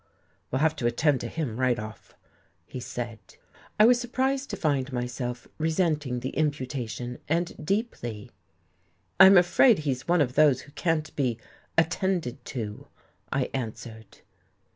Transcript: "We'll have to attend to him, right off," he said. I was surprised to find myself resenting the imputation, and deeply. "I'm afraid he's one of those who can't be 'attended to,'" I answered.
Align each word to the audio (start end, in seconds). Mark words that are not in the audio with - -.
"We'll 0.49 0.61
have 0.61 0.75
to 0.77 0.87
attend 0.87 1.21
to 1.21 1.27
him, 1.27 1.59
right 1.59 1.77
off," 1.77 2.15
he 2.65 2.79
said. 2.79 3.19
I 3.79 3.85
was 3.85 4.01
surprised 4.01 4.49
to 4.49 4.55
find 4.57 4.91
myself 4.91 5.47
resenting 5.59 6.21
the 6.21 6.31
imputation, 6.31 7.19
and 7.29 7.63
deeply. 7.63 8.31
"I'm 9.19 9.37
afraid 9.37 9.77
he's 9.85 10.07
one 10.07 10.19
of 10.21 10.33
those 10.33 10.61
who 10.61 10.71
can't 10.71 11.15
be 11.15 11.37
'attended 11.77 12.43
to,'" 12.45 12.87
I 13.31 13.51
answered. 13.53 14.21